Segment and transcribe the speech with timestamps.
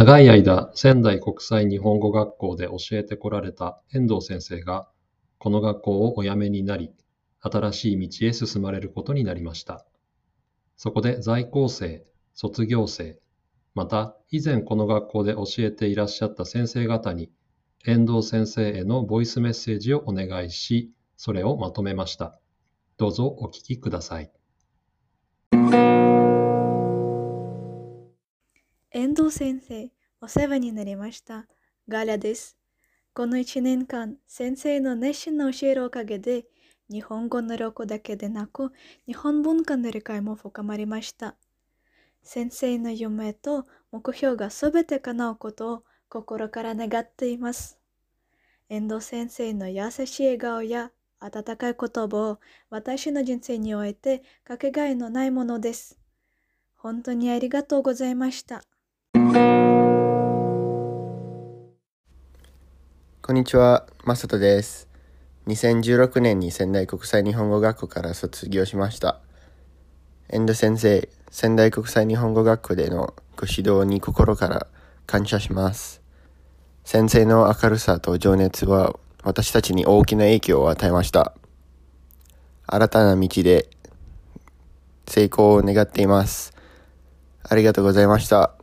[0.00, 4.88] 長い間、仙台国際日本語学校で教えてこられた遠藤先生が、
[5.36, 6.90] この学校をお辞めになり、
[7.38, 9.84] 新しい道へ進まれることになりました。
[10.78, 13.20] そこで在校生、卒業生、
[13.74, 17.30] また以前この学校で教えていらっしゃった先生方に、
[17.84, 22.40] 遠藤先生へのボイスメッセージをお願いし、それをまとめました。
[22.96, 24.32] どうぞお聞きください。
[28.92, 29.88] 遠藤先生、
[30.20, 31.46] お世話になりました。
[31.88, 32.56] ガラです。
[33.14, 36.46] この1年間、先生の熱心な教えるおかげで、
[36.90, 38.72] 日本語の力だけでなく、
[39.06, 41.36] 日本文化の理解も深まりました。
[42.24, 47.78] 先生の夢と目標がすべて叶うことを心から願っています。
[48.68, 55.96] 遠藤先生の優しい笑顔や温かい言葉を私の人生においてかけがえのないものです。
[56.74, 58.64] 本当にありがとうございました。
[63.30, 64.88] こんにちは、まさとです。
[65.46, 69.20] 2016年に仙台国際日本語学校から卒業しました。
[70.30, 74.66] 遠藤先生、仙台国際日本語学校でのご指導に心から
[75.06, 76.02] 感謝します。
[76.84, 81.34] 先生の明るさと情熱は私たちに大きな影響を与えました。
[82.66, 83.68] 新たな道で
[85.06, 86.52] 成功を願っています。
[87.48, 88.59] ありがとうございました。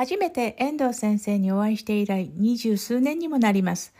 [0.00, 3.92] 初めて遠藤先生にお会いして以来二十数年にもなります。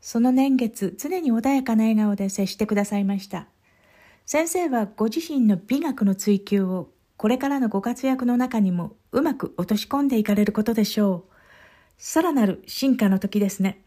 [0.00, 3.46] その年月、常に穏やかな笑顔で接してくださいました。
[4.26, 11.32] 先生はご自身の美学の追求をこれからのご活躍の中にもうまく落とし込んでいかれることでしょう。
[11.98, 13.80] さらなる進化の時ですね。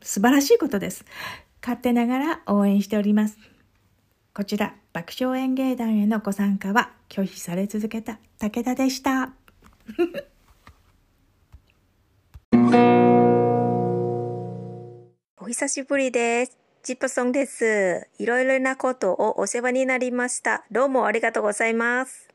[0.00, 1.04] 素晴らしいことです。
[1.62, 3.36] 勝手ながら応援しております。
[4.32, 9.34] こちら、爆笑演芸団へのご参加は拒否され続けた武田でした。
[15.38, 16.58] お久しぶりです。
[16.82, 18.08] ジップソンです。
[18.18, 20.64] いろいろなことをお世話になりました。
[20.70, 22.28] どうもありがとうございます。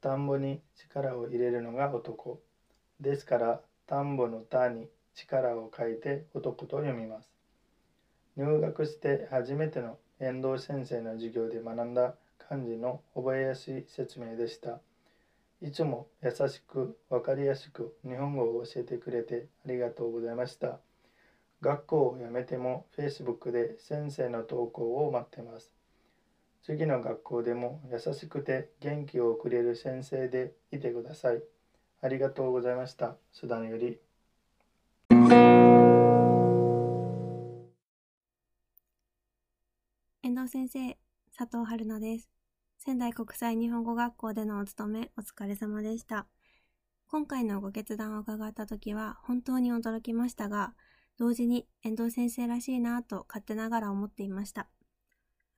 [0.00, 2.40] 田んぼに力を入れるのが男。
[3.00, 7.30] ですから、田んぼの田に力を書いて男と読みます。
[8.36, 14.80] 入学して初めての遠藤先生の授業で学んだ漢字の覚えやすい説明でした。
[15.64, 20.78] いつも優しく分かりやすく日本語を教えてくれてありがとうございました。
[21.62, 25.72] 学校を辞めても Facebook で先生の投稿を待ってます。
[26.62, 31.42] 次の学校でも優しくて元気をくれる先生でいてください。
[32.02, 33.16] ありがとうございました。
[33.32, 33.98] スダンより。
[40.22, 40.98] 遠藤先生、
[41.34, 42.43] 佐藤春奈です。
[42.84, 46.26] 仙台国際日本語学校でのお勤めお疲れ様でした。
[47.06, 50.74] 今回のご決断を伺った時は本当に驚きましたが、
[51.18, 54.68] 同時に遠藤先生らしいなぁと勝手ながら思っていました。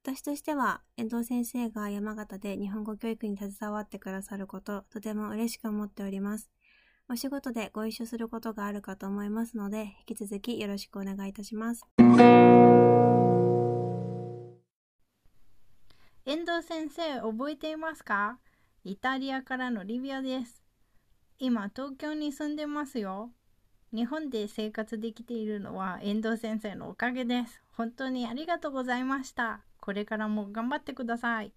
[0.04, 6.48] 私としては遠藤先生が山形で日本語教育に携わってくださること、とても嬉しく思っております。
[7.08, 11.84] お仕事でご一緒することがあるかと思いますので、引き続きよろしくお願いいたします。
[16.28, 18.40] 遠藤先生覚えていますか？
[18.82, 20.60] イタリアからのリビアです。
[21.38, 23.30] 今東京に住んでますよ。
[23.94, 27.62] 日本で生活できているのは遠藤先生のおかげです。
[27.76, 29.60] 本当にありがとうございました。
[29.80, 31.52] これからも頑張ってください。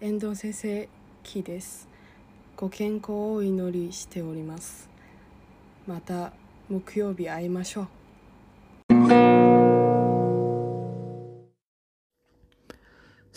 [0.00, 0.88] 遠藤先生、
[1.24, 1.88] キーです。
[2.56, 4.88] ご健康をお祈りしております。
[5.88, 6.32] また
[6.68, 7.88] 木曜日会いましょう。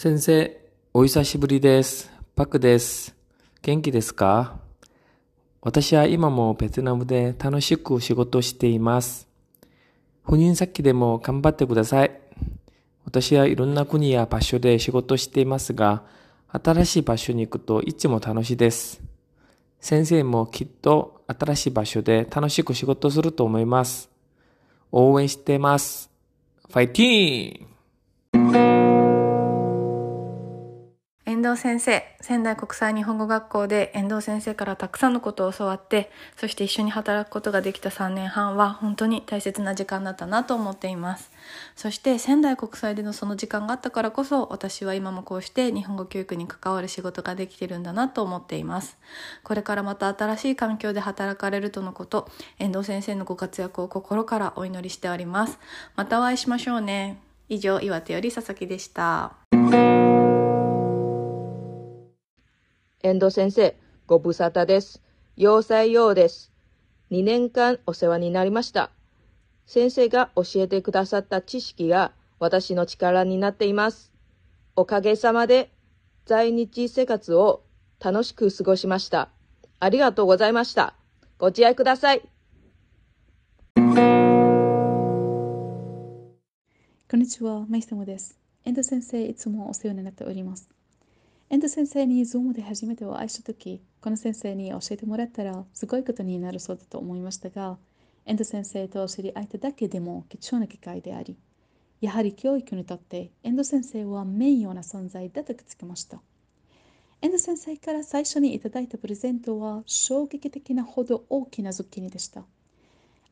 [0.04, 0.60] 先生、
[0.96, 2.12] お久しぶりです。
[2.36, 3.16] パクです。
[3.62, 4.56] 元気ですか？
[5.62, 9.28] 私は今もベトナムで楽しく仕事しています。
[10.26, 12.20] 赴任先でも頑張ってください。
[13.06, 16.02] 私はいろんな国や場所で仕事していますが、
[16.48, 19.04] 新しい場所に行くといつも楽しいです。
[19.80, 24.10] 先生もきっと新しい場所で楽しく仕事すると思います。
[24.92, 26.10] 応援しています。
[26.70, 28.81] ファイティーン
[31.42, 41.32] 遠藤先生、仙台国際日本語学校で遠藤先生からたくさんのことを教わって、そして一緒に働くことができた3年半は本当に大切な時間だったなと思っています。
[41.76, 49.00] そして仙台国際でのその時間があったからこそ、私は今もこうして日本語教育に関わる仕事ができてるんだなと思っています。
[49.42, 52.30] これからまた新しい環境で働かれるとのこと、
[52.60, 55.58] 遠藤先生のご活躍を心からお祈りしております。
[55.96, 57.20] またお会いしましょうね。
[57.50, 59.41] 以上、岩手より佐々木でした。
[63.04, 63.76] 遠藤先生、
[64.06, 65.02] ご無沙汰です。
[65.36, 66.52] 要塞用です。
[67.10, 68.92] 2年間お世話になりました。
[69.66, 74.12] 先生が教えてくださった知識が私の力になっています。
[74.76, 75.72] おかげさまで
[76.26, 77.64] 在日生活を
[78.00, 79.30] 楽しく過ごしました。
[79.80, 80.94] ありがとうございました。
[81.40, 82.22] ご自愛ください。
[87.10, 88.38] こんにちは、マイスモです。
[88.64, 90.70] 遠藤先生、いつもお世話になっております。
[91.52, 97.78] 遠藤先生に Zoom で初めてお会いしたとき、この先生に教えてもらったらすごいことになるそうだと思いましたが、
[98.26, 101.36] 遠藤先生と知り合えただけでも貴重な機会であり、
[102.00, 106.22] やはり教育にとって遠藤先生は名誉な存在だとつきました。
[107.22, 112.46] 遠藤先生から最初にいただいたプレゼントは衝撃的なほど大きなズッキーニでした。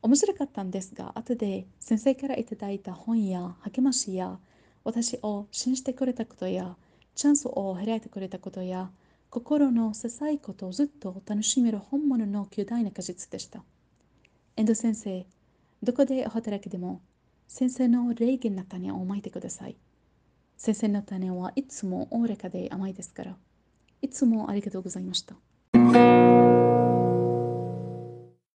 [0.02, 4.38] 面白かったんですが、後で先生からいただいた本や励ましや
[4.84, 6.76] 私を信じてくれたことや
[7.14, 8.90] チャンスを開いてくれたことや
[9.30, 13.62] 心のささいことをずっと楽しめる本物の巨大な果実でした。
[14.56, 15.26] 遠藤先生、
[15.82, 17.00] どこでお働きでも
[17.46, 19.76] 先生の礼儀の種をまいてください。
[20.56, 23.36] 先生の種はいつもおおらかで甘いですから。
[24.02, 25.34] いつもありがとうございました。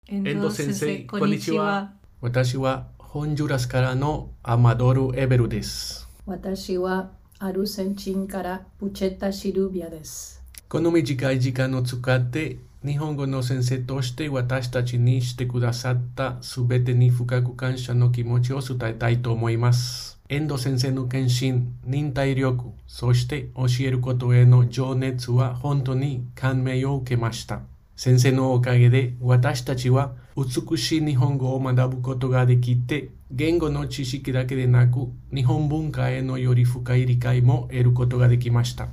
[0.07, 1.93] 遠藤先生、こんにちは。
[2.21, 6.09] 私はホンジュラスからのアマドル・エベルです。
[6.25, 7.11] 私は
[7.45, 10.41] アルセンチンからプチェッタ・シルビアです。
[10.69, 20.21] この短い時間を使って日本語の先生として私たちにしてくださったすべてに深く感謝の気持ちを伝えたいと思います。
[20.29, 27.63] 遠藤先生の献身、忍耐力、そして教えることへの情熱は本当に感銘を受けました。
[27.97, 38.89] 先生のおかげで私たちは美しい日本語を学ぶことができて言語の知識だけでなく日本文化へのより深い理解も得ることができました。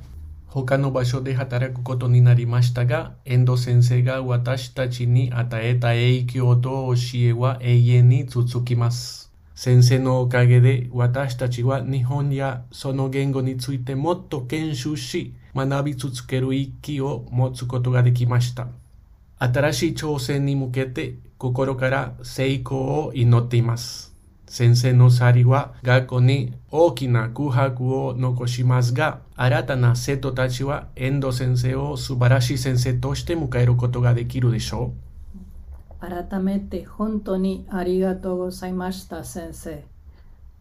[0.48, 9.32] 他の場所で働くことになりましたが遠藤先生が私たちに与えた影響と教えは永遠に続きます。
[9.54, 18.68] 先生のおかげで私たちは日本やその言語についてもっと研修し学び続ける意気を持つことができました。
[19.40, 24.10] 新しい挑戦に向けて心から成功を祈っています
[24.50, 34.94] 先生の去りは学校に大きな空白を残しますが、新たな生徒たちは遠藤先生を素晴らしい先生として迎えることができるでしょ
[36.02, 36.28] う。
[36.30, 39.84] 改めて本当にありがとうございました先生。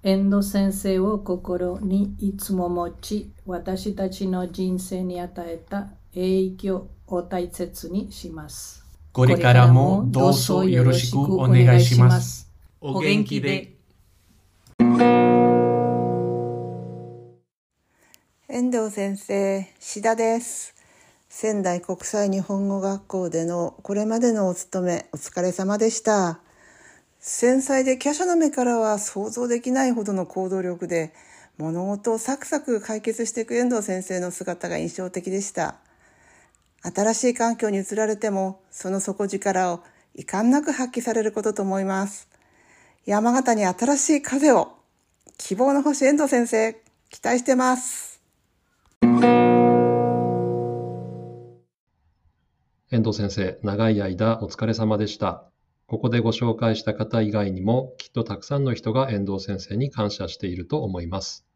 [0.02, 8.84] 遠藤先生を心にいつも持ち、私たちの人生に与えた影響を大切にします。
[9.12, 12.50] これからもどうぞよろしくお願いします。
[12.80, 13.74] お元気で。
[18.48, 20.74] 遠藤先生、志田です。
[21.28, 26.40] 仙台国際日本語学校でのこれまでのお勤め、お疲れ様でした。
[27.20, 31.12] 繊細で華奢の目からは想像できないほどの行動力で、
[31.58, 35.76] 物事をサクサク解決していく遠藤先生の姿が印象的でした。
[36.94, 39.80] 新しい環境に移られても、その底力を
[40.14, 42.28] 遺憾なく発揮されることと思います。
[43.06, 44.72] 山形に新しい風を、
[45.36, 46.74] 希望の星遠藤先生、
[47.10, 48.20] 期待してます。
[52.90, 55.44] 遠藤先生、長い間お疲れ様でした。
[55.86, 61.46] ここでご紹介した方以外にも、きっとたくさんの人が遠藤先生に感謝していると思います。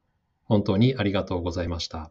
[0.44, 2.10] 本当にありがとうございました。